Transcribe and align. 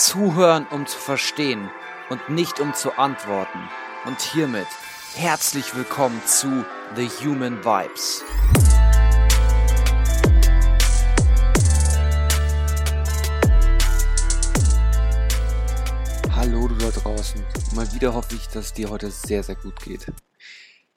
Zuhören, 0.00 0.66
um 0.70 0.86
zu 0.86 0.98
verstehen 0.98 1.70
und 2.08 2.30
nicht 2.30 2.58
um 2.58 2.72
zu 2.72 2.96
antworten. 2.96 3.58
Und 4.06 4.18
hiermit 4.18 4.66
herzlich 5.14 5.76
willkommen 5.76 6.22
zu 6.24 6.64
The 6.96 7.06
Human 7.22 7.62
Vibes. 7.62 8.24
Hallo 16.34 16.66
du 16.66 16.76
da 16.76 16.90
draußen. 16.90 17.44
Mal 17.74 17.92
wieder 17.92 18.14
hoffe 18.14 18.36
ich, 18.36 18.48
dass 18.48 18.72
dir 18.72 18.88
heute 18.88 19.10
sehr, 19.10 19.42
sehr 19.42 19.56
gut 19.56 19.82
geht. 19.82 20.06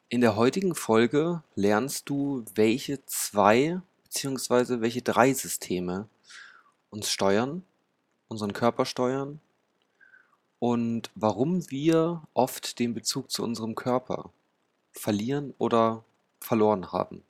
In 0.07 0.21
der 0.21 0.37
heutigen 0.37 0.75
Folge 0.75 1.43
lernst 1.55 2.07
du, 2.07 2.45
welche 2.55 3.05
zwei 3.05 3.81
bzw. 4.03 4.79
welche 4.79 5.01
drei 5.01 5.33
Systeme 5.33 6.07
uns 6.89 7.11
steuern, 7.11 7.65
unseren 8.33 8.53
Körper 8.53 8.85
steuern 8.85 9.39
und 10.59 11.11
warum 11.13 11.69
wir 11.69 12.23
oft 12.33 12.79
den 12.79 12.95
Bezug 12.95 13.29
zu 13.29 13.43
unserem 13.43 13.75
Körper 13.75 14.31
verlieren 14.91 15.53
oder 15.59 16.03
verloren 16.39 16.91
haben. 16.91 17.21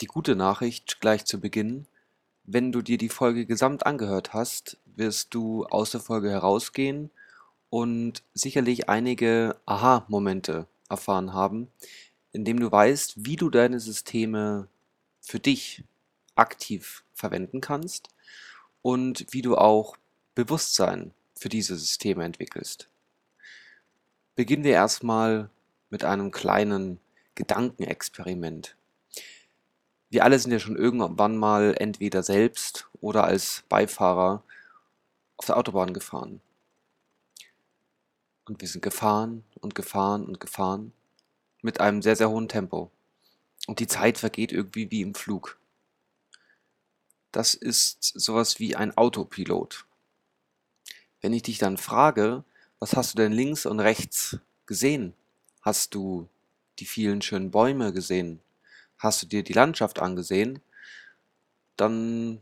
Die 0.00 0.06
gute 0.06 0.36
Nachricht 0.36 1.00
gleich 1.00 1.24
zu 1.24 1.40
Beginn, 1.40 1.86
wenn 2.44 2.70
du 2.70 2.82
dir 2.82 2.98
die 2.98 3.08
Folge 3.08 3.46
gesamt 3.46 3.84
angehört 3.84 4.32
hast, 4.32 4.78
wirst 4.84 5.34
du 5.34 5.64
aus 5.66 5.90
der 5.90 6.00
Folge 6.00 6.30
herausgehen 6.30 7.10
und 7.68 8.22
sicherlich 8.32 8.88
einige 8.88 9.56
Aha-Momente 9.66 10.66
erfahren 10.88 11.32
haben, 11.32 11.68
indem 12.32 12.60
du 12.60 12.70
weißt, 12.70 13.24
wie 13.24 13.36
du 13.36 13.50
deine 13.50 13.80
Systeme 13.80 14.68
für 15.20 15.40
dich 15.40 15.82
aktiv 16.36 17.02
verwenden 17.12 17.60
kannst 17.60 18.08
und 18.82 19.26
wie 19.30 19.42
du 19.42 19.56
auch 19.56 19.96
Bewusstsein 20.34 21.12
für 21.34 21.48
diese 21.48 21.76
Systeme 21.76 22.24
entwickelst. 22.24 22.88
Beginnen 24.36 24.64
wir 24.64 24.72
erstmal 24.72 25.50
mit 25.90 26.04
einem 26.04 26.30
kleinen 26.30 27.00
Gedankenexperiment. 27.34 28.76
Wir 30.08 30.24
alle 30.24 30.38
sind 30.38 30.52
ja 30.52 30.58
schon 30.58 30.76
irgendwann 30.76 31.36
mal 31.36 31.74
entweder 31.78 32.22
selbst 32.22 32.88
oder 33.00 33.24
als 33.24 33.64
Beifahrer 33.68 34.42
auf 35.36 35.46
der 35.46 35.56
Autobahn 35.56 35.94
gefahren. 35.94 36.40
Und 38.44 38.60
wir 38.60 38.68
sind 38.68 38.82
gefahren 38.82 39.44
und 39.60 39.74
gefahren 39.74 40.24
und 40.24 40.40
gefahren 40.40 40.92
mit 41.62 41.80
einem 41.80 42.02
sehr, 42.02 42.16
sehr 42.16 42.30
hohen 42.30 42.48
Tempo. 42.48 42.90
Und 43.66 43.78
die 43.78 43.86
Zeit 43.86 44.18
vergeht 44.18 44.52
irgendwie 44.52 44.90
wie 44.90 45.02
im 45.02 45.14
Flug. 45.14 45.59
Das 47.32 47.54
ist 47.54 48.02
sowas 48.02 48.58
wie 48.58 48.76
ein 48.76 48.96
Autopilot. 48.96 49.86
Wenn 51.20 51.32
ich 51.32 51.42
dich 51.42 51.58
dann 51.58 51.76
frage, 51.76 52.44
was 52.78 52.96
hast 52.96 53.12
du 53.12 53.18
denn 53.18 53.32
links 53.32 53.66
und 53.66 53.80
rechts 53.80 54.38
gesehen? 54.66 55.14
Hast 55.60 55.94
du 55.94 56.28
die 56.78 56.86
vielen 56.86 57.22
schönen 57.22 57.50
Bäume 57.50 57.92
gesehen? 57.92 58.40
Hast 58.98 59.22
du 59.22 59.26
dir 59.26 59.42
die 59.42 59.52
Landschaft 59.52 60.00
angesehen? 60.00 60.60
Dann 61.76 62.40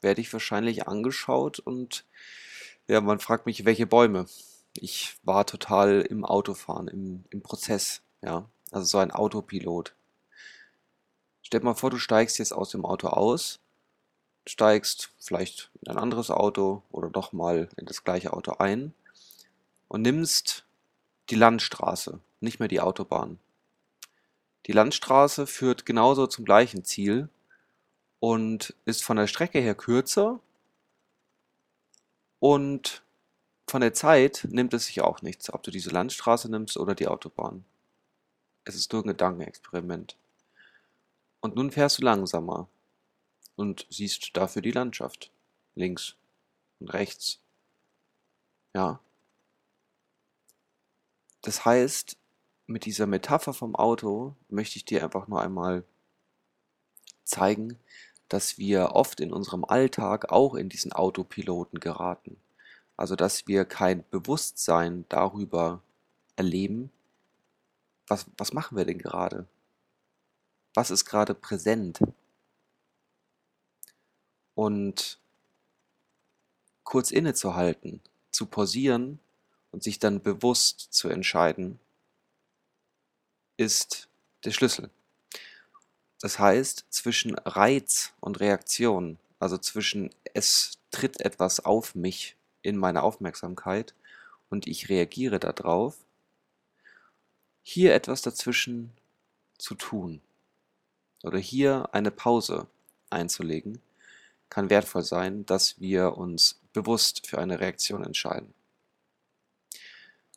werde 0.00 0.20
ich 0.20 0.32
wahrscheinlich 0.32 0.86
angeschaut 0.88 1.58
und 1.58 2.04
ja, 2.86 3.00
man 3.00 3.20
fragt 3.20 3.46
mich, 3.46 3.64
welche 3.64 3.86
Bäume. 3.86 4.26
Ich 4.74 5.16
war 5.22 5.46
total 5.46 6.00
im 6.02 6.24
Autofahren, 6.24 6.88
im, 6.88 7.24
im 7.30 7.42
Prozess, 7.42 8.02
ja. 8.22 8.48
Also 8.70 8.86
so 8.86 8.98
ein 8.98 9.10
Autopilot. 9.10 9.94
Stell 11.42 11.60
dir 11.60 11.64
mal 11.64 11.74
vor, 11.74 11.90
du 11.90 11.98
steigst 11.98 12.38
jetzt 12.38 12.52
aus 12.52 12.70
dem 12.70 12.84
Auto 12.84 13.08
aus, 13.08 13.60
steigst 14.48 15.10
vielleicht 15.18 15.70
in 15.82 15.92
ein 15.92 15.98
anderes 15.98 16.30
Auto 16.30 16.82
oder 16.90 17.10
doch 17.10 17.32
mal 17.32 17.68
in 17.76 17.86
das 17.86 18.04
gleiche 18.04 18.32
Auto 18.32 18.52
ein 18.52 18.94
und 19.88 20.02
nimmst 20.02 20.64
die 21.30 21.34
Landstraße, 21.34 22.20
nicht 22.40 22.58
mehr 22.58 22.68
die 22.68 22.80
Autobahn. 22.80 23.38
Die 24.66 24.72
Landstraße 24.72 25.46
führt 25.46 25.86
genauso 25.86 26.26
zum 26.26 26.44
gleichen 26.44 26.84
Ziel 26.84 27.28
und 28.20 28.74
ist 28.84 29.04
von 29.04 29.16
der 29.16 29.26
Strecke 29.26 29.60
her 29.60 29.74
kürzer 29.74 30.40
und 32.40 33.02
von 33.66 33.82
der 33.82 33.92
Zeit 33.92 34.46
nimmt 34.50 34.72
es 34.72 34.86
sich 34.86 35.02
auch 35.02 35.20
nichts, 35.20 35.52
ob 35.52 35.62
du 35.62 35.70
diese 35.70 35.90
Landstraße 35.90 36.50
nimmst 36.50 36.78
oder 36.78 36.94
die 36.94 37.06
Autobahn. 37.06 37.64
Es 38.64 38.74
ist 38.74 38.92
nur 38.92 39.02
ein 39.02 39.08
Gedankenexperiment. 39.08 40.16
Und 41.40 41.54
nun 41.54 41.70
fährst 41.70 41.98
du 41.98 42.02
langsamer 42.02 42.68
und 43.58 43.86
siehst 43.90 44.36
dafür 44.36 44.62
die 44.62 44.70
Landschaft. 44.70 45.32
Links 45.74 46.14
und 46.78 46.88
rechts. 46.90 47.40
Ja. 48.72 49.00
Das 51.42 51.64
heißt, 51.64 52.16
mit 52.66 52.84
dieser 52.84 53.06
Metapher 53.06 53.52
vom 53.52 53.74
Auto 53.74 54.36
möchte 54.48 54.76
ich 54.76 54.84
dir 54.84 55.02
einfach 55.02 55.26
nur 55.26 55.42
einmal 55.42 55.82
zeigen, 57.24 57.78
dass 58.28 58.58
wir 58.58 58.92
oft 58.92 59.18
in 59.20 59.32
unserem 59.32 59.64
Alltag 59.64 60.30
auch 60.30 60.54
in 60.54 60.68
diesen 60.68 60.92
Autopiloten 60.92 61.80
geraten. 61.80 62.36
Also 62.96 63.16
dass 63.16 63.48
wir 63.48 63.64
kein 63.64 64.04
Bewusstsein 64.10 65.04
darüber 65.08 65.82
erleben, 66.36 66.90
was, 68.06 68.26
was 68.36 68.52
machen 68.52 68.76
wir 68.76 68.84
denn 68.84 68.98
gerade? 68.98 69.46
Was 70.74 70.90
ist 70.90 71.06
gerade 71.06 71.34
präsent? 71.34 72.00
Und 74.58 75.20
kurz 76.82 77.12
innezuhalten, 77.12 78.00
zu 78.32 78.46
pausieren 78.46 79.20
und 79.70 79.84
sich 79.84 80.00
dann 80.00 80.20
bewusst 80.20 80.88
zu 80.92 81.08
entscheiden, 81.08 81.78
ist 83.56 84.08
der 84.42 84.50
Schlüssel. 84.50 84.90
Das 86.20 86.40
heißt, 86.40 86.86
zwischen 86.90 87.36
Reiz 87.38 88.12
und 88.18 88.40
Reaktion, 88.40 89.20
also 89.38 89.58
zwischen 89.58 90.10
es 90.34 90.78
tritt 90.90 91.20
etwas 91.20 91.64
auf 91.64 91.94
mich 91.94 92.34
in 92.62 92.76
meine 92.76 93.04
Aufmerksamkeit 93.04 93.94
und 94.50 94.66
ich 94.66 94.88
reagiere 94.88 95.38
darauf, 95.38 95.98
hier 97.62 97.94
etwas 97.94 98.22
dazwischen 98.22 98.92
zu 99.56 99.76
tun 99.76 100.20
oder 101.22 101.38
hier 101.38 101.90
eine 101.92 102.10
Pause 102.10 102.66
einzulegen, 103.08 103.80
kann 104.50 104.70
wertvoll 104.70 105.02
sein, 105.02 105.44
dass 105.46 105.80
wir 105.80 106.16
uns 106.16 106.60
bewusst 106.72 107.26
für 107.26 107.38
eine 107.38 107.60
Reaktion 107.60 108.04
entscheiden. 108.04 108.54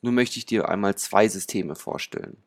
Nun 0.01 0.15
möchte 0.15 0.39
ich 0.39 0.45
dir 0.45 0.67
einmal 0.69 0.95
zwei 0.95 1.27
Systeme 1.27 1.75
vorstellen. 1.75 2.41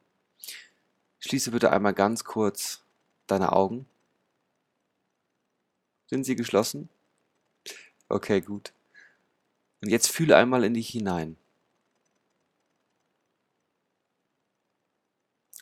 Schließe 1.20 1.52
bitte 1.52 1.70
einmal 1.70 1.94
ganz 1.94 2.24
kurz 2.24 2.82
deine 3.26 3.52
Augen. 3.52 3.86
Sind 6.06 6.24
sie 6.24 6.36
geschlossen? 6.36 6.88
Okay, 8.08 8.40
gut. 8.40 8.72
Und 9.80 9.90
jetzt 9.90 10.10
fühle 10.10 10.36
einmal 10.36 10.64
in 10.64 10.74
dich 10.74 10.88
hinein. 10.88 11.36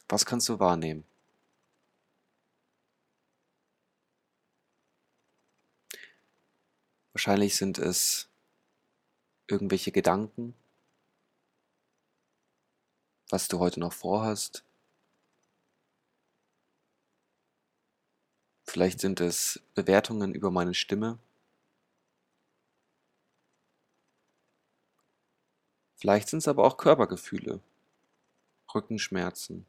Was 0.08 0.26
kannst 0.26 0.48
du 0.48 0.58
wahrnehmen? 0.58 1.04
Wahrscheinlich 7.24 7.54
sind 7.54 7.78
es 7.78 8.28
irgendwelche 9.46 9.92
Gedanken, 9.92 10.56
was 13.30 13.46
du 13.46 13.60
heute 13.60 13.78
noch 13.78 13.92
vorhast. 13.92 14.64
Vielleicht 18.64 18.98
sind 18.98 19.20
es 19.20 19.62
Bewertungen 19.76 20.34
über 20.34 20.50
meine 20.50 20.74
Stimme. 20.74 21.20
Vielleicht 25.94 26.28
sind 26.28 26.40
es 26.40 26.48
aber 26.48 26.64
auch 26.64 26.76
Körpergefühle, 26.76 27.60
Rückenschmerzen, 28.74 29.64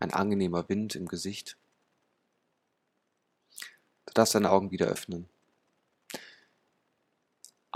ein 0.00 0.12
angenehmer 0.12 0.68
Wind 0.68 0.96
im 0.96 1.06
Gesicht. 1.06 1.56
Du 4.06 4.14
darfst 4.14 4.34
deine 4.34 4.50
Augen 4.50 4.72
wieder 4.72 4.86
öffnen 4.86 5.28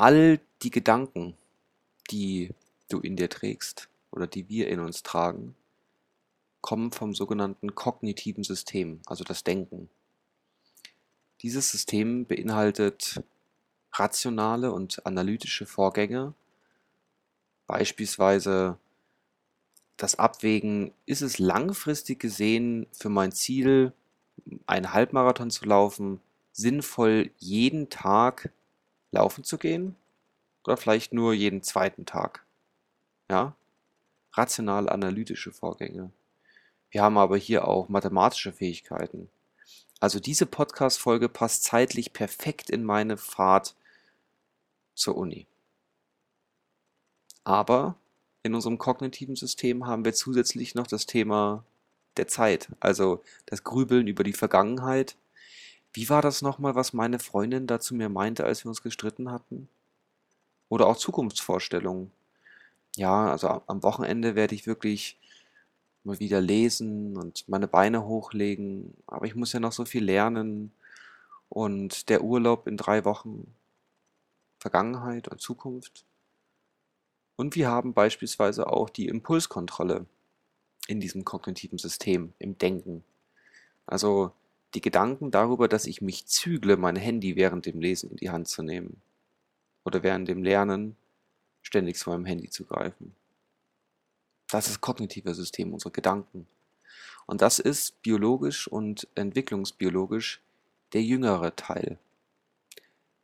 all 0.01 0.41
die 0.63 0.71
Gedanken, 0.71 1.37
die 2.11 2.55
du 2.89 3.01
in 3.01 3.17
dir 3.17 3.29
trägst 3.29 3.91
oder 4.11 4.27
die 4.27 4.49
wir 4.49 4.69
in 4.69 4.81
uns 4.81 5.03
tragen, 5.03 5.55
kommen 6.63 6.91
vom 6.91 7.15
sogenannten 7.15 7.75
kognitiven 7.75 8.43
System, 8.43 9.01
also 9.05 9.25
das 9.25 9.45
Denken. 9.45 9.91
Dieses 11.43 11.71
System 11.71 12.25
beinhaltet 12.25 13.23
rationale 13.93 14.73
und 14.73 15.05
analytische 15.05 15.67
Vorgänge, 15.67 16.33
beispielsweise 17.67 18.79
das 19.99 20.19
Abwägen, 20.19 20.95
ist 21.05 21.21
es 21.21 21.39
langfristig 21.39 22.19
gesehen 22.19 22.87
für 22.93 23.11
mein 23.11 23.33
Ziel, 23.33 23.93
einen 24.67 24.95
Halbmarathon 24.95 25.51
zu 25.51 25.67
laufen, 25.67 26.23
sinnvoll 26.53 27.31
jeden 27.39 27.91
Tag 27.91 28.51
laufen 29.13 29.45
zu 29.45 29.59
gehen 29.59 29.97
oder 30.65 30.77
vielleicht 30.77 31.13
nur 31.13 31.33
jeden 31.33 31.63
zweiten 31.63 32.07
Tag. 32.07 32.45
Ja? 33.31 33.55
Rational-analytische 34.33 35.53
Vorgänge. 35.53 36.11
Wir 36.91 37.03
haben 37.03 37.19
aber 37.19 37.37
hier 37.37 37.69
auch 37.69 37.89
mathematische 37.89 38.53
Fähigkeiten. 38.53 39.29
Also 40.01 40.19
diese 40.19 40.47
Podcast-Folge 40.47 41.29
passt 41.29 41.65
zeitlich 41.65 42.13
perfekt 42.13 42.71
in 42.71 42.85
meine 42.85 43.17
Fahrt 43.17 43.75
zur 44.95 45.17
Uni. 45.17 45.47
Aber 47.45 47.97
in 48.43 48.55
unserem 48.55 48.79
kognitiven 48.79 49.37
System 49.37 49.87
haben 49.87 50.05
wir 50.05 50.15
zusätzlich 50.15 50.75
noch 50.75 50.87
das 50.87 51.07
Thema 51.07 51.65
der 52.17 52.29
Zeit, 52.29 52.69
also 52.81 53.23
das 53.47 53.63
Grübeln 53.65 54.07
über 54.07 54.25
die 54.25 54.33
Vergangenheit. 54.33 55.17
Wie 55.93 56.09
war 56.09 56.23
das 56.23 56.43
nochmal, 56.43 56.75
was 56.75 56.93
meine 56.93 57.19
Freundin 57.19 57.67
da 57.67 57.81
zu 57.81 57.95
mir 57.95 58.09
meinte, 58.09 58.45
als 58.45 58.65
wir 58.65 58.69
uns 58.71 58.83
gestritten 58.83 59.31
hatten? 59.31 59.69
Oder 60.69 60.87
auch 60.87 60.97
Zukunftsvorstellungen. 60.97 62.13
Ja, 62.97 63.31
also 63.31 63.63
am 63.67 63.83
Wochenende 63.83 64.35
werde 64.37 64.55
ich 64.55 64.67
wirklich 64.67 65.19
mal 66.05 66.21
wieder 66.21 66.41
lesen 66.41 67.17
und 67.17 67.49
meine 67.49 67.69
Beine 67.69 68.07
hochlegen, 68.07 68.95
aber 69.07 69.27
ich 69.27 69.35
muss 69.35 69.53
ja 69.53 69.61
noch 69.61 69.73
so 69.73 69.85
viel 69.85 70.05
lernen 70.05 70.73
und 71.49 72.09
der 72.09 72.23
Urlaub 72.25 72.67
in 72.67 72.77
drei 72.77 73.05
Wochen, 73.05 73.55
Vergangenheit 74.59 75.29
und 75.29 75.41
Zukunft. 75.41 76.05
Und 77.37 77.57
wir 77.57 77.69
haben 77.69 77.95
beispielsweise 77.95 78.69
auch 78.69 78.91
die 78.91 79.09
Impulskontrolle 79.09 80.07
in 80.89 81.01
diesem 81.01 81.25
kognitiven 81.25 81.79
System, 81.79 82.35
im 82.39 82.59
Denken. 82.59 83.05
Also 83.87 84.33
die 84.75 84.81
Gedanken 84.81 85.31
darüber, 85.31 85.69
dass 85.69 85.87
ich 85.87 86.01
mich 86.01 86.27
zügle, 86.27 86.77
mein 86.77 86.97
Handy 86.97 87.37
während 87.37 87.67
dem 87.67 87.81
Lesen 87.81 88.11
in 88.11 88.17
die 88.17 88.31
Hand 88.31 88.49
zu 88.49 88.63
nehmen. 88.63 89.01
Oder 89.85 90.03
während 90.03 90.29
dem 90.29 90.43
Lernen 90.43 90.97
ständig 91.63 91.97
zu 91.97 92.11
meinem 92.11 92.25
Handy 92.25 92.51
zu 92.51 92.65
greifen. 92.65 93.15
Das 94.51 94.67
ist 94.67 94.75
das 94.75 94.81
kognitive 94.81 95.35
System, 95.35 95.73
unsere 95.73 95.93
Gedanken. 95.93 96.47
Und 97.27 97.43
das 97.43 97.59
ist 97.59 98.01
biologisch 98.03 98.67
und 98.67 99.07
entwicklungsbiologisch 99.15 100.41
der 100.93 101.03
jüngere 101.03 101.55
Teil. 101.55 101.99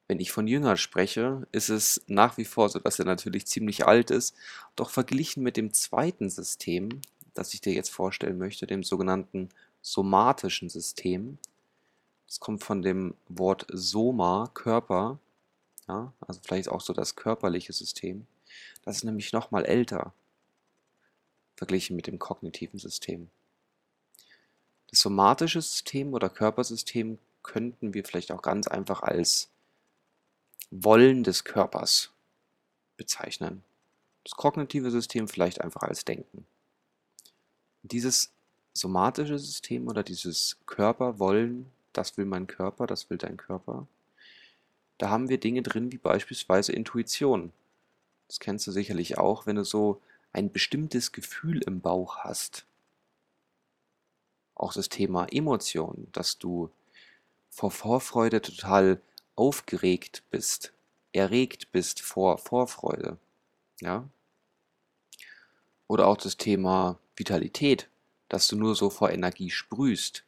Wenn 0.09 0.21
ich 0.21 0.31
von 0.31 0.47
jünger 0.47 0.77
spreche, 0.77 1.47
ist 1.51 1.69
es 1.69 2.03
nach 2.07 2.37
wie 2.37 2.45
vor 2.45 2.69
so, 2.69 2.79
dass 2.79 3.01
er 3.01 3.05
natürlich 3.05 3.47
ziemlich 3.47 3.87
alt 3.87 4.13
ist, 4.13 4.37
doch 4.77 4.91
verglichen 4.91 5.43
mit 5.43 5.57
dem 5.57 5.73
zweiten 5.73 6.31
System, 6.31 7.01
das 7.35 7.55
ich 7.55 7.61
dir 7.61 7.73
jetzt 7.73 7.91
vorstellen 7.91 8.39
möchte, 8.39 8.69
dem 8.69 8.85
sogenannten 8.85 9.49
somatischen 9.87 10.69
System, 10.69 11.39
das 12.27 12.41
kommt 12.41 12.65
von 12.65 12.83
dem 12.83 13.15
Wort 13.29 13.69
Soma, 13.73 14.51
Körper, 14.53 15.21
ja, 15.87 16.13
also 16.27 16.41
vielleicht 16.43 16.69
auch 16.69 16.81
so 16.81 16.93
das 16.93 17.15
körperliche 17.15 17.73
System, 17.73 18.27
das 18.83 18.97
ist 18.97 19.05
nämlich 19.05 19.33
nochmal 19.33 19.65
älter 19.65 20.13
verglichen 21.55 21.95
mit 21.95 22.09
dem 22.09 22.19
kognitiven 22.19 22.81
System. 22.81 23.31
Das 24.89 24.99
somatische 25.01 25.63
System 25.63 26.15
oder 26.15 26.31
Körpersystem 26.31 27.21
könnten 27.45 27.95
wir 27.95 28.05
vielleicht 28.05 28.33
auch 28.33 28.43
ganz 28.43 28.67
einfach 28.67 29.03
als 29.03 29.51
Wollen 30.73 31.23
des 31.23 31.45
Körpers 31.45 32.11
bezeichnen. 32.97 33.63
Das 34.25 34.33
kognitive 34.33 34.91
System 34.91 35.29
vielleicht 35.29 35.61
einfach 35.61 35.83
als 35.83 36.05
Denken. 36.05 36.45
Dieses 37.83 38.33
somatische 38.77 39.39
System 39.39 39.89
oder 39.89 40.03
dieses 40.03 40.59
Körperwollen, 40.67 41.67
das 41.93 42.17
will 42.17 42.25
mein 42.25 42.47
Körper, 42.47 42.87
das 42.87 43.11
will 43.11 43.19
dein 43.19 43.37
Körper, 43.37 43.87
da 44.99 45.11
haben 45.11 45.29
wir 45.29 45.39
Dinge 45.39 45.63
drin 45.63 45.93
wie 45.93 45.99
beispielsweise 45.99 46.73
Intuition. 46.73 47.53
Das 48.29 48.41
kennst 48.41 48.67
du 48.67 48.73
sicherlich 48.73 49.19
auch, 49.19 49.47
wenn 49.47 49.57
du 49.57 49.65
so 49.65 50.01
ein 50.33 50.53
bestimmtes 50.53 51.13
Gefühl 51.13 51.63
im 51.63 51.81
Bauch 51.81 52.19
hast. 52.19 52.67
Auch 54.55 54.73
das 54.73 54.89
Thema 54.89 55.27
Emotionen, 55.31 56.09
dass 56.13 56.39
du 56.39 56.71
vor 57.51 57.71
Vorfreude 57.71 58.41
total 58.41 59.01
aufgeregt 59.35 60.23
bist, 60.31 60.73
erregt 61.13 61.73
bist 61.73 62.01
vor 62.01 62.39
Vorfreude. 62.39 63.19
Ja? 63.81 64.09
Oder 65.89 66.07
auch 66.07 66.17
das 66.17 66.37
Thema 66.37 66.99
Vitalität, 67.17 67.89
dass 68.29 68.49
du 68.49 68.57
nur 68.57 68.75
so 68.75 68.91
vor 68.91 69.11
Energie 69.11 69.51
sprühst. 69.51 70.25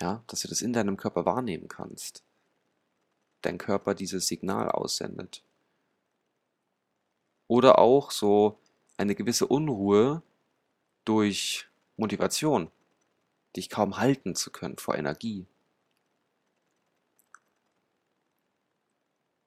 Ja, 0.00 0.22
dass 0.26 0.40
du 0.40 0.48
das 0.48 0.62
in 0.62 0.72
deinem 0.72 0.96
Körper 0.96 1.26
wahrnehmen 1.26 1.68
kannst. 1.68 2.22
Dein 3.42 3.58
Körper 3.58 3.94
dieses 3.94 4.26
Signal 4.26 4.70
aussendet. 4.70 5.42
Oder 7.48 7.78
auch 7.78 8.10
so 8.10 8.58
eine 8.96 9.14
gewisse 9.14 9.46
Unruhe 9.46 10.22
durch 11.04 11.66
Motivation, 11.96 12.70
dich 13.56 13.68
kaum 13.68 13.98
halten 13.98 14.34
zu 14.34 14.50
können 14.50 14.78
vor 14.78 14.96
Energie. 14.96 15.46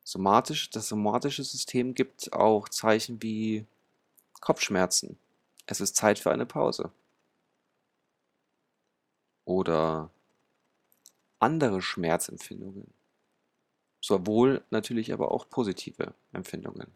Somatisch, 0.04 0.70
das 0.70 0.90
somatische 0.90 1.44
System 1.44 1.96
gibt 1.96 2.34
auch 2.34 2.70
Zeichen 2.70 3.22
wie 3.24 3.66
Kopfschmerzen. 4.42 5.18
Es 5.66 5.82
ist 5.82 5.96
Zeit 5.96 6.20
für 6.20 6.32
eine 6.32 6.46
Pause. 6.46 6.92
Oder 9.46 10.10
andere 11.40 11.82
Schmerzempfindungen. 11.82 12.88
Sowohl 14.02 14.64
natürlich 14.70 15.14
aber 15.14 15.32
auch 15.32 15.50
positive 15.50 16.14
Empfindungen. 16.32 16.88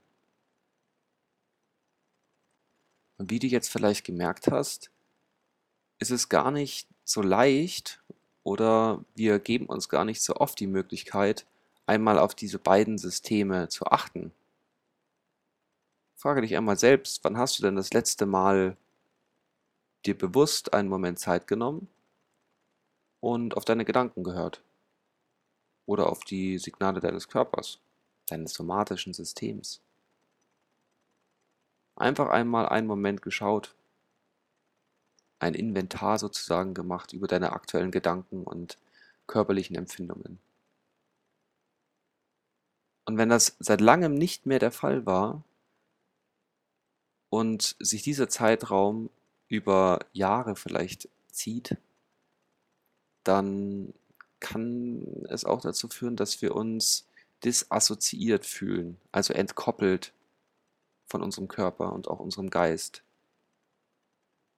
Und 3.18 3.32
wie 3.32 3.40
du 3.40 3.48
jetzt 3.48 3.70
vielleicht 3.70 4.06
gemerkt 4.06 4.48
hast, 4.48 4.92
ist 6.00 6.12
es 6.12 6.30
gar 6.30 6.52
nicht 6.52 6.88
so 7.04 7.22
leicht 7.22 8.02
oder 8.44 9.04
wir 9.16 9.40
geben 9.40 9.66
uns 9.66 9.90
gar 9.90 10.06
nicht 10.06 10.22
so 10.22 10.36
oft 10.36 10.60
die 10.60 10.68
Möglichkeit, 10.68 11.46
einmal 11.86 12.20
auf 12.20 12.36
diese 12.36 12.60
beiden 12.60 12.98
Systeme 12.98 13.70
zu 13.70 13.86
achten. 13.86 14.32
Frage 16.16 16.42
dich 16.42 16.56
einmal 16.56 16.78
selbst, 16.78 17.24
wann 17.24 17.38
hast 17.38 17.58
du 17.58 17.64
denn 17.64 17.76
das 17.76 17.94
letzte 17.94 18.26
Mal 18.26 18.78
dir 20.06 20.18
bewusst 20.18 20.74
einen 20.74 20.90
Moment 20.90 21.20
Zeit 21.20 21.48
genommen 21.48 21.88
und 23.20 23.58
auf 23.58 23.66
deine 23.66 23.86
Gedanken 23.86 24.24
gehört? 24.24 24.62
Oder 25.86 26.10
auf 26.10 26.24
die 26.24 26.58
Signale 26.58 27.00
deines 27.00 27.28
Körpers, 27.28 27.80
deines 28.28 28.54
somatischen 28.54 29.14
Systems? 29.14 29.82
Einfach 31.96 32.30
einmal 32.30 32.68
einen 32.70 32.88
Moment 32.88 33.22
geschaut, 33.22 33.74
ein 35.40 35.54
Inventar 35.54 36.20
sozusagen 36.20 36.74
gemacht 36.74 37.14
über 37.14 37.28
deine 37.28 37.54
aktuellen 37.54 37.92
Gedanken 37.92 38.44
und 38.44 38.78
körperlichen 39.28 39.76
Empfindungen. 39.76 40.40
Und 43.06 43.18
wenn 43.18 43.30
das 43.30 43.56
seit 43.60 43.82
langem 43.82 44.16
nicht 44.16 44.46
mehr 44.46 44.60
der 44.60 44.72
Fall 44.72 45.06
war 45.06 45.44
und 47.30 47.76
sich 47.80 48.02
dieser 48.04 48.30
Zeitraum 48.30 49.10
über 49.48 50.00
Jahre 50.12 50.56
vielleicht 50.56 51.08
zieht, 51.32 51.78
dann 53.28 53.94
kann 54.40 55.26
es 55.30 55.46
auch 55.46 55.62
dazu 55.62 55.88
führen, 55.88 56.16
dass 56.16 56.42
wir 56.42 56.56
uns 56.56 57.08
disassoziiert 57.44 58.46
fühlen, 58.46 58.98
also 59.12 59.34
entkoppelt 59.34 60.14
von 61.08 61.22
unserem 61.22 61.48
Körper 61.48 61.94
und 61.94 62.08
auch 62.08 62.20
unserem 62.20 62.50
Geist, 62.50 63.04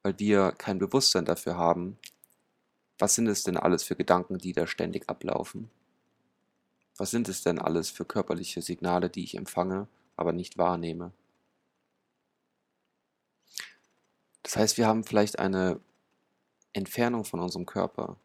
weil 0.03 0.17
wir 0.19 0.51
kein 0.53 0.79
Bewusstsein 0.79 1.25
dafür 1.25 1.57
haben, 1.57 1.97
was 2.97 3.15
sind 3.15 3.27
es 3.27 3.43
denn 3.43 3.57
alles 3.57 3.83
für 3.83 3.95
Gedanken, 3.95 4.37
die 4.37 4.53
da 4.53 4.67
ständig 4.67 5.09
ablaufen? 5.09 5.69
Was 6.97 7.11
sind 7.11 7.29
es 7.29 7.43
denn 7.43 7.59
alles 7.59 7.89
für 7.89 8.03
körperliche 8.03 8.61
Signale, 8.61 9.09
die 9.09 9.23
ich 9.23 9.35
empfange, 9.35 9.87
aber 10.17 10.33
nicht 10.33 10.57
wahrnehme? 10.57 11.13
Das 14.43 14.57
heißt, 14.57 14.77
wir 14.77 14.87
haben 14.87 15.05
vielleicht 15.05 15.39
eine 15.39 15.79
Entfernung 16.73 17.23
von 17.23 17.39
unserem 17.39 17.65
Körper 17.65 18.17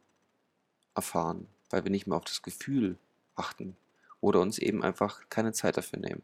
erfahren, 0.94 1.48
weil 1.70 1.84
wir 1.84 1.90
nicht 1.90 2.06
mehr 2.06 2.16
auf 2.16 2.24
das 2.24 2.42
Gefühl 2.42 2.96
achten 3.34 3.76
oder 4.20 4.40
uns 4.40 4.58
eben 4.58 4.82
einfach 4.82 5.28
keine 5.28 5.52
Zeit 5.52 5.76
dafür 5.76 5.98
nehmen. 5.98 6.22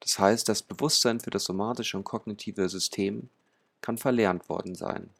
Das 0.00 0.18
heißt, 0.18 0.48
das 0.48 0.62
Bewusstsein 0.62 1.20
für 1.20 1.30
das 1.30 1.44
somatische 1.44 1.96
und 1.96 2.04
kognitive 2.04 2.68
System 2.68 3.30
kann 3.80 3.98
verlernt 3.98 4.48
worden 4.48 4.74
sein. 4.74 5.10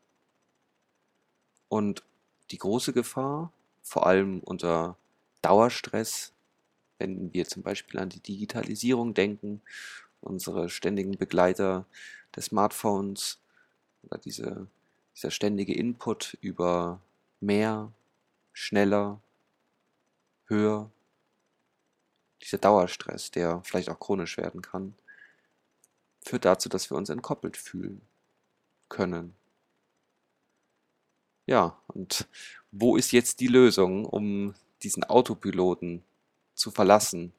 Und 1.68 2.04
die 2.50 2.58
große 2.58 2.92
Gefahr, 2.92 3.50
vor 3.82 4.06
allem 4.06 4.40
unter 4.40 4.96
Dauerstress, 5.42 6.32
wenn 6.98 7.32
wir 7.32 7.46
zum 7.46 7.62
Beispiel 7.62 7.98
an 7.98 8.10
die 8.10 8.20
Digitalisierung 8.20 9.14
denken, 9.14 9.62
unsere 10.20 10.68
ständigen 10.68 11.16
Begleiter 11.16 11.86
des 12.34 12.46
Smartphones 12.46 13.38
oder 14.02 14.18
diese, 14.18 14.66
dieser 15.14 15.30
ständige 15.30 15.74
Input 15.74 16.36
über 16.40 17.00
mehr, 17.40 17.92
schneller, 18.52 19.20
höher, 20.46 20.90
dieser 22.42 22.58
Dauerstress, 22.58 23.30
der 23.30 23.62
vielleicht 23.64 23.88
auch 23.88 23.98
chronisch 23.98 24.36
werden 24.36 24.62
kann, 24.62 24.94
führt 26.22 26.44
dazu, 26.44 26.68
dass 26.68 26.90
wir 26.90 26.96
uns 26.96 27.08
entkoppelt 27.08 27.56
fühlen 27.56 28.00
können. 28.88 29.34
Ja, 31.46 31.78
und 31.88 32.26
wo 32.72 32.96
ist 32.96 33.12
jetzt 33.12 33.40
die 33.40 33.48
Lösung, 33.48 34.06
um 34.06 34.54
diesen 34.82 35.04
Autopiloten 35.04 36.02
zu 36.54 36.70
verlassen, 36.70 37.32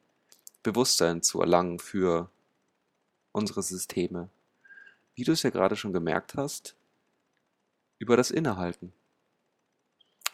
Bewusstsein 0.62 1.22
zu 1.22 1.40
erlangen 1.40 1.78
für 1.78 2.30
unsere 3.32 3.62
Systeme? 3.62 4.28
Wie 5.14 5.24
du 5.24 5.32
es 5.32 5.42
ja 5.42 5.50
gerade 5.50 5.76
schon 5.76 5.92
gemerkt 5.92 6.34
hast, 6.34 6.76
über 7.98 8.16
das 8.16 8.30
Innehalten. 8.30 8.92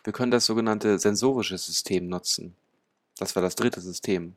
Wir 0.05 0.13
können 0.13 0.33
das 0.33 0.47
sogenannte 0.47 0.99
sensorische 0.99 1.59
System 1.59 2.09
nutzen. 2.09 2.57
Das 3.19 3.37
war 3.37 3.43
das 3.43 3.55
dritte 3.55 3.81
System. 3.81 4.37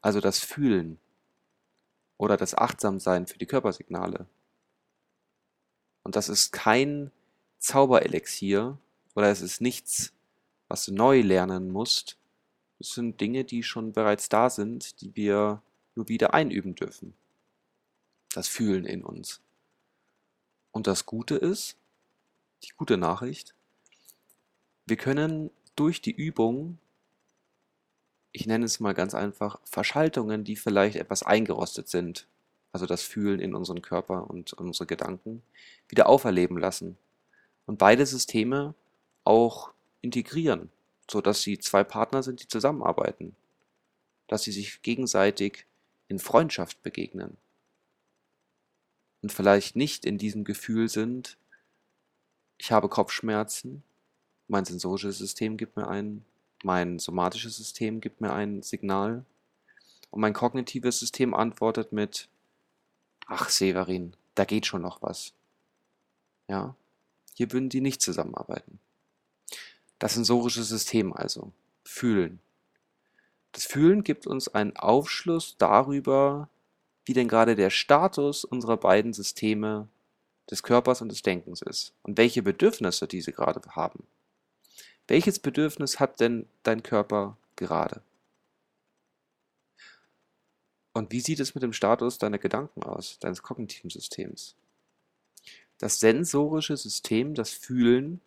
Also 0.00 0.20
das 0.20 0.40
Fühlen 0.40 0.98
oder 2.16 2.36
das 2.36 2.54
Achtsamsein 2.54 3.26
für 3.26 3.38
die 3.38 3.46
Körpersignale. 3.46 4.26
Und 6.02 6.16
das 6.16 6.28
ist 6.28 6.52
kein 6.52 7.10
Zauberelixier 7.58 8.78
oder 9.14 9.30
es 9.30 9.42
ist 9.42 9.60
nichts, 9.60 10.12
was 10.68 10.84
du 10.84 10.92
neu 10.92 11.20
lernen 11.20 11.70
musst. 11.70 12.16
Es 12.78 12.94
sind 12.94 13.20
Dinge, 13.20 13.44
die 13.44 13.62
schon 13.62 13.92
bereits 13.92 14.28
da 14.28 14.50
sind, 14.50 15.00
die 15.02 15.14
wir 15.14 15.62
nur 15.94 16.08
wieder 16.08 16.32
einüben 16.32 16.74
dürfen. 16.74 17.14
Das 18.32 18.48
Fühlen 18.48 18.86
in 18.86 19.04
uns. 19.04 19.40
Und 20.72 20.86
das 20.86 21.04
Gute 21.04 21.36
ist, 21.36 21.76
die 22.62 22.72
gute 22.76 22.96
Nachricht, 22.96 23.54
wir 24.86 24.96
können 24.96 25.50
durch 25.76 26.02
die 26.02 26.12
Übung, 26.12 26.78
ich 28.32 28.46
nenne 28.46 28.64
es 28.64 28.80
mal 28.80 28.94
ganz 28.94 29.14
einfach, 29.14 29.60
Verschaltungen, 29.64 30.44
die 30.44 30.56
vielleicht 30.56 30.96
etwas 30.96 31.22
eingerostet 31.22 31.88
sind, 31.88 32.26
also 32.72 32.86
das 32.86 33.02
Fühlen 33.02 33.40
in 33.40 33.54
unseren 33.54 33.82
Körper 33.82 34.28
und 34.28 34.52
unsere 34.52 34.86
Gedanken, 34.86 35.42
wieder 35.88 36.08
auferleben 36.08 36.58
lassen 36.58 36.96
und 37.66 37.78
beide 37.78 38.06
Systeme 38.06 38.74
auch 39.24 39.72
integrieren, 40.00 40.70
sodass 41.10 41.42
sie 41.42 41.58
zwei 41.58 41.84
Partner 41.84 42.22
sind, 42.22 42.42
die 42.42 42.48
zusammenarbeiten, 42.48 43.34
dass 44.28 44.42
sie 44.42 44.52
sich 44.52 44.82
gegenseitig 44.82 45.66
in 46.08 46.18
Freundschaft 46.18 46.82
begegnen 46.82 47.36
und 49.22 49.32
vielleicht 49.32 49.76
nicht 49.76 50.04
in 50.04 50.18
diesem 50.18 50.44
Gefühl 50.44 50.88
sind, 50.88 51.36
ich 52.60 52.72
habe 52.72 52.90
Kopfschmerzen, 52.90 53.82
mein 54.46 54.66
sensorisches 54.66 55.16
System 55.16 55.56
gibt 55.56 55.76
mir 55.76 55.88
ein, 55.88 56.26
mein 56.62 56.98
somatisches 56.98 57.56
System 57.56 58.02
gibt 58.02 58.20
mir 58.20 58.34
ein 58.34 58.62
Signal 58.62 59.24
und 60.10 60.20
mein 60.20 60.34
kognitives 60.34 60.98
System 60.98 61.32
antwortet 61.32 61.92
mit, 61.92 62.28
ach 63.26 63.48
Severin, 63.48 64.14
da 64.34 64.44
geht 64.44 64.66
schon 64.66 64.82
noch 64.82 65.00
was. 65.00 65.32
Ja, 66.48 66.74
hier 67.32 67.50
würden 67.50 67.70
die 67.70 67.80
nicht 67.80 68.02
zusammenarbeiten. 68.02 68.78
Das 69.98 70.12
sensorische 70.12 70.62
System 70.62 71.14
also, 71.14 71.52
fühlen. 71.82 72.40
Das 73.52 73.64
Fühlen 73.64 74.04
gibt 74.04 74.26
uns 74.26 74.48
einen 74.48 74.76
Aufschluss 74.76 75.56
darüber, 75.56 76.50
wie 77.06 77.14
denn 77.14 77.26
gerade 77.26 77.56
der 77.56 77.70
Status 77.70 78.44
unserer 78.44 78.76
beiden 78.76 79.14
Systeme 79.14 79.88
des 80.50 80.62
Körpers 80.62 81.00
und 81.00 81.08
des 81.10 81.22
Denkens 81.22 81.62
ist 81.62 81.92
und 82.02 82.18
welche 82.18 82.42
Bedürfnisse 82.42 83.06
diese 83.06 83.32
gerade 83.32 83.60
haben. 83.70 84.04
Welches 85.06 85.38
Bedürfnis 85.38 86.00
hat 86.00 86.20
denn 86.20 86.46
dein 86.62 86.82
Körper 86.82 87.36
gerade? 87.56 88.02
Und 90.92 91.12
wie 91.12 91.20
sieht 91.20 91.40
es 91.40 91.54
mit 91.54 91.62
dem 91.62 91.72
Status 91.72 92.18
deiner 92.18 92.38
Gedanken 92.38 92.82
aus, 92.82 93.18
deines 93.20 93.42
kognitiven 93.42 93.90
Systems? 93.90 94.56
Das 95.78 96.00
sensorische 96.00 96.76
System, 96.76 97.34
das 97.34 97.50
Fühlen, 97.50 98.20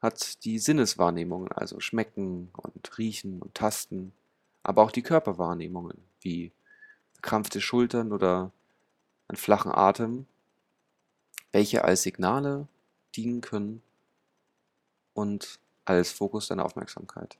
hat 0.00 0.44
die 0.44 0.58
Sinneswahrnehmungen, 0.58 1.52
also 1.52 1.80
Schmecken 1.80 2.50
und 2.56 2.98
Riechen 2.98 3.40
und 3.40 3.54
Tasten, 3.54 4.12
aber 4.62 4.82
auch 4.82 4.90
die 4.90 5.02
Körperwahrnehmungen, 5.02 5.98
wie 6.20 6.52
verkrampfte 7.14 7.60
Schultern 7.60 8.12
oder 8.12 8.50
einen 9.28 9.36
flachen 9.36 9.72
Atem 9.72 10.26
welche 11.56 11.84
als 11.84 12.02
Signale 12.02 12.68
dienen 13.14 13.40
können 13.40 13.82
und 15.14 15.58
als 15.86 16.12
Fokus 16.12 16.48
deiner 16.48 16.66
Aufmerksamkeit. 16.66 17.38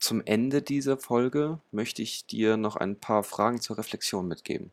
Zum 0.00 0.22
Ende 0.26 0.60
dieser 0.60 0.98
Folge 0.98 1.60
möchte 1.70 2.02
ich 2.02 2.26
dir 2.26 2.56
noch 2.56 2.74
ein 2.74 2.98
paar 2.98 3.22
Fragen 3.22 3.60
zur 3.60 3.78
Reflexion 3.78 4.26
mitgeben. 4.26 4.72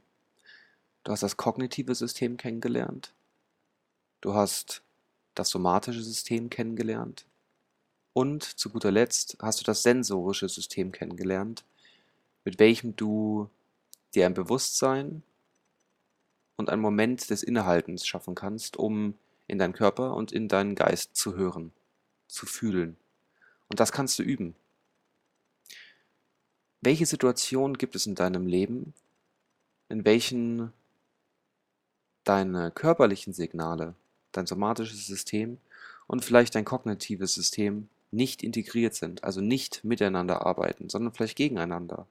Du 1.04 1.12
hast 1.12 1.22
das 1.22 1.38
kognitive 1.38 1.94
System 1.94 2.38
kennengelernt. 2.38 3.14
Du 4.20 4.34
hast 4.34 4.82
das 5.36 5.50
somatische 5.50 6.02
System 6.02 6.50
kennengelernt. 6.50 7.28
Und 8.14 8.42
zu 8.42 8.72
guter 8.72 8.90
Letzt 8.90 9.38
hast 9.44 9.60
du 9.60 9.64
das 9.64 9.84
sensorische 9.84 10.50
System 10.50 10.92
kennengelernt, 10.92 11.64
mit 12.48 12.60
welchem 12.60 12.96
du 12.96 13.50
dir 14.16 14.25
ein 14.25 14.34
Bewusstsein 14.34 15.22
und 16.56 16.70
einen 16.70 16.82
Moment 16.82 17.30
des 17.30 17.44
Innehaltens 17.44 18.08
schaffen 18.08 18.36
kannst, 18.36 18.77
um 18.77 19.16
in 19.48 19.58
deinen 19.58 19.74
Körper 19.74 20.16
und 20.16 20.32
in 20.32 20.48
deinen 20.48 20.74
Geist 20.74 21.13
zu 21.18 21.36
hören, 21.36 21.74
zu 22.30 22.46
fühlen. 22.46 22.96
Und 23.68 23.82
das 23.82 23.92
kannst 23.92 24.18
du 24.18 24.24
üben. 24.24 24.56
Welche 26.80 27.06
Situationen 27.06 27.77
gibt 27.77 27.98
es 27.98 28.06
in 28.06 28.16
deinem 28.16 28.48
Leben, 28.48 28.94
in 29.89 30.06
welchen 30.06 30.72
deine 32.24 32.72
körperlichen 32.72 33.34
Signale, 33.34 33.94
dein 34.32 34.48
somatisches 34.48 35.06
System 35.06 35.58
und 36.08 36.24
vielleicht 36.24 36.56
dein 36.56 36.63
kognitives 36.63 37.34
System 37.34 37.89
nicht 38.12 38.42
integriert 38.42 38.96
sind, 38.96 39.25
also 39.25 39.42
nicht 39.42 39.84
miteinander 39.84 40.46
arbeiten, 40.46 40.88
sondern 40.88 41.13
vielleicht 41.13 41.36
gegeneinander? 41.36 42.08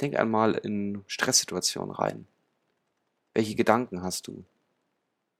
Denk 0.00 0.16
einmal 0.16 0.54
in 0.54 1.04
Stresssituationen 1.06 1.94
rein. 1.94 2.26
Welche 3.34 3.54
Gedanken 3.54 4.02
hast 4.02 4.26
du? 4.26 4.44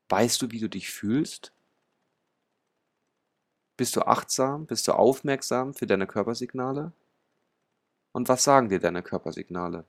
Weißt 0.09 0.41
du, 0.43 0.51
wie 0.51 0.61
du 0.61 0.69
dich 0.69 0.91
fühlst? 0.91 1.53
Bist 3.77 3.95
du 3.95 4.03
achtsam? 4.03 4.67
Bist 4.67 4.89
du 4.89 4.93
aufmerksam 4.93 5.75
für 5.75 5.87
deine 5.87 6.07
Körpersignale? 6.07 6.93
Und 8.13 8.29
was 8.29 8.43
sagen 8.43 8.69
dir 8.69 8.81
deine 8.81 9.03
Körpersignale? 9.03 9.85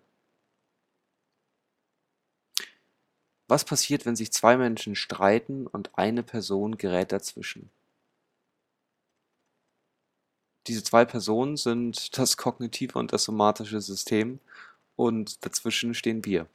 Was 3.47 3.65
passiert, 3.65 4.05
wenn 4.05 4.15
sich 4.15 4.31
zwei 4.31 4.57
Menschen 4.57 4.95
streiten 4.95 5.65
und 5.65 5.97
eine 5.97 6.21
Person 6.21 6.77
gerät 6.77 7.11
dazwischen? 7.11 7.71
Diese 10.69 10.83
zwei 10.83 11.03
Personen 11.03 11.57
sind 11.57 12.17
das 12.17 12.37
kognitive 12.37 12.97
und 12.97 13.11
das 13.11 13.23
somatische 13.23 13.81
System 13.81 14.39
und 14.95 15.43
dazwischen 15.43 15.95
stehen 15.95 16.23
wir. 16.25 16.45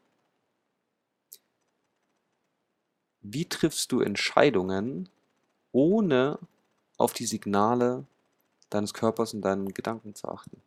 Wie 3.23 3.44
triffst 3.47 3.90
du 3.90 4.00
Entscheidungen, 4.00 5.09
ohne 5.73 6.38
auf 6.97 7.12
die 7.12 7.26
Signale 7.26 8.04
deines 8.71 8.94
Körpers 8.94 9.35
und 9.35 9.42
deinen 9.42 9.75
Gedanken 9.75 10.14
zu 10.14 10.28
achten? 10.28 10.62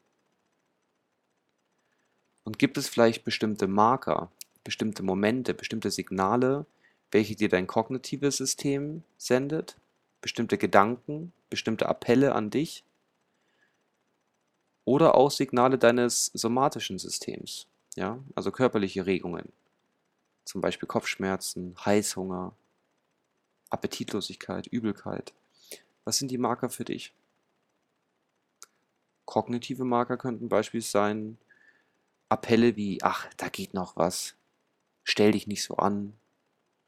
Und 2.44 2.60
gibt 2.60 2.78
es 2.78 2.90
vielleicht 2.90 3.24
bestimmte 3.24 3.68
Marker, 3.68 4.30
bestimmte 4.64 5.04
Momente, 5.04 5.54
bestimmte 5.54 5.92
Signale, 5.92 6.66
welche 7.12 7.36
dir 7.36 7.48
dein 7.48 7.68
kognitives 7.68 8.38
System 8.38 9.04
sendet, 9.18 9.78
bestimmte 10.20 10.58
Gedanken, 10.58 11.32
bestimmte 11.50 11.88
Appelle 11.88 12.36
an 12.36 12.50
dich, 12.50 12.84
oder 14.88 15.16
auch 15.16 15.32
Signale 15.32 15.78
deines 15.78 16.28
somatischen 16.28 16.98
Systems, 16.98 17.68
ja, 17.98 18.24
also 18.36 18.54
körperliche 18.54 19.06
Regungen, 19.06 19.52
zum 20.46 20.62
Beispiel 20.62 20.88
Kopfschmerzen, 20.88 21.76
Heißhunger, 21.84 22.54
Appetitlosigkeit, 23.70 24.66
Übelkeit. 24.68 25.34
Was 26.06 26.20
sind 26.20 26.32
die 26.32 26.38
Marker 26.38 26.70
für 26.70 26.86
dich? 26.86 27.14
Kognitive 29.26 29.84
Marker 29.84 30.16
könnten 30.16 30.48
beispielsweise 30.48 30.92
sein 30.92 31.38
Appelle 32.30 32.78
wie, 32.78 33.04
ach, 33.04 33.28
da 33.36 33.50
geht 33.50 33.74
noch 33.74 33.98
was, 33.98 34.36
stell 35.04 35.34
dich 35.34 35.48
nicht 35.48 35.64
so 35.66 35.76
an, 35.76 36.14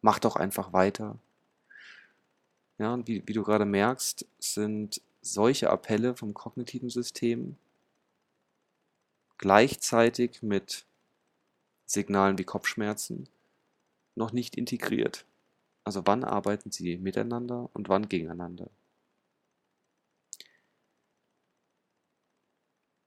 mach 0.01 0.19
doch 0.19 0.37
einfach 0.37 0.71
weiter. 0.71 1.17
Ja, 2.77 2.93
und 2.93 3.09
wie, 3.09 3.27
wie 3.27 3.33
du 3.33 3.43
gerade 3.43 3.65
merkst, 3.65 4.25
sind 4.39 5.01
solche 5.21 5.69
Appelle 5.69 6.15
vom 6.15 6.33
kognitiven 6.33 6.89
System 6.89 7.57
gleichzeitig 9.39 10.43
mit 10.43 10.85
Signalen 11.87 12.37
wie 12.37 12.43
Kopfschmerzen 12.43 13.27
noch 14.15 14.31
nicht 14.31 14.55
integriert. 14.55 15.25
Also 15.83 16.05
wann 16.05 16.23
arbeiten 16.23 16.71
sie 16.71 16.97
miteinander 16.97 17.69
und 17.73 17.89
wann 17.89 18.09
gegeneinander? 18.09 18.69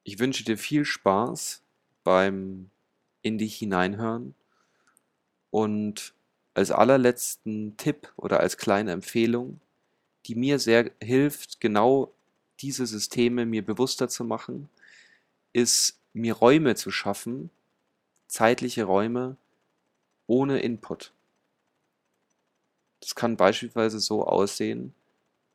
Ich 0.05 0.19
wünsche 0.19 0.45
dir 0.45 0.59
viel 0.59 0.85
Spaß 0.85 1.63
beim 2.03 2.71
in 3.23 3.39
dich 3.39 3.57
hineinhören 3.57 4.35
und 5.51 6.15
als 6.55 6.71
allerletzten 6.71 7.77
Tipp 7.77 8.13
oder 8.17 8.41
als 8.41 8.57
kleine 8.57 8.93
Empfehlung, 8.93 9.61
die 10.27 10.35
mir 10.35 10.59
sehr 10.59 10.91
hilft, 11.03 11.61
genau 11.61 12.13
diese 12.61 12.87
Systeme 12.87 13.47
mir 13.47 13.65
bewusster 13.65 14.09
zu 14.09 14.25
machen, 14.25 14.69
ist 15.53 15.99
mir 16.13 16.35
Räume 16.35 16.75
zu 16.75 16.91
schaffen, 16.91 17.51
zeitliche 18.27 18.85
Räume 18.85 19.37
ohne 20.27 20.61
Input. 20.61 21.13
Das 23.01 23.15
kann 23.15 23.37
beispielsweise 23.37 23.99
so 23.99 24.25
aussehen, 24.25 24.95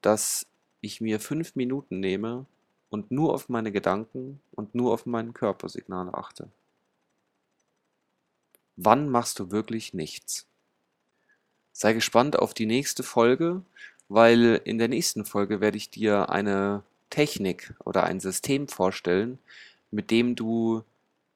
dass 0.01 0.45
ich 0.81 1.01
mir 1.01 1.19
fünf 1.19 1.55
Minuten 1.55 1.99
nehme 1.99 2.45
und 2.89 3.11
nur 3.11 3.33
auf 3.33 3.49
meine 3.49 3.71
Gedanken 3.71 4.39
und 4.51 4.75
nur 4.75 4.93
auf 4.93 5.05
mein 5.05 5.33
Körpersignal 5.33 6.09
achte. 6.13 6.49
Wann 8.75 9.09
machst 9.09 9.39
du 9.39 9.49
wirklich 9.51 9.93
nichts? 9.93 10.45
Sei 11.73 11.93
gespannt 11.93 12.37
auf 12.37 12.53
die 12.53 12.65
nächste 12.65 13.03
Folge, 13.03 13.63
weil 14.09 14.61
in 14.63 14.77
der 14.77 14.87
nächsten 14.87 15.25
Folge 15.25 15.61
werde 15.61 15.77
ich 15.77 15.89
dir 15.89 16.29
eine 16.29 16.83
Technik 17.09 17.73
oder 17.83 18.03
ein 18.03 18.19
System 18.19 18.67
vorstellen, 18.67 19.39
mit 19.91 20.11
dem 20.11 20.35
du 20.35 20.83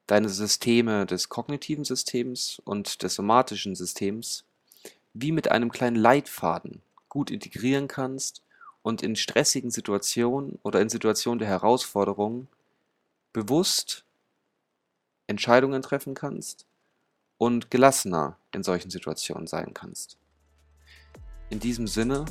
deine 0.06 0.28
Systeme 0.28 1.06
des 1.06 1.28
kognitiven 1.28 1.84
Systems 1.84 2.60
und 2.64 3.02
des 3.02 3.14
somatischen 3.14 3.74
Systems 3.74 4.44
wie 5.14 5.32
mit 5.32 5.50
einem 5.50 5.70
kleinen 5.70 5.96
Leitfaden 5.96 6.82
gut 7.08 7.30
integrieren 7.30 7.88
kannst 7.88 8.42
und 8.82 9.02
in 9.02 9.16
stressigen 9.16 9.70
Situationen 9.70 10.58
oder 10.62 10.80
in 10.80 10.88
Situationen 10.88 11.38
der 11.38 11.48
Herausforderung 11.48 12.48
bewusst 13.32 14.04
Entscheidungen 15.26 15.82
treffen 15.82 16.14
kannst 16.14 16.66
und 17.38 17.70
gelassener 17.70 18.36
in 18.52 18.62
solchen 18.62 18.90
Situationen 18.90 19.46
sein 19.46 19.72
kannst. 19.74 20.16
In 21.50 21.60
diesem 21.60 21.86
Sinne, 21.86 22.24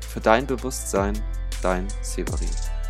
für 0.00 0.20
dein 0.20 0.46
Bewusstsein, 0.46 1.20
dein 1.62 1.88
Severin. 2.02 2.81